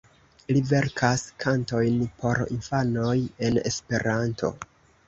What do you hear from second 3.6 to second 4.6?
Esperanto.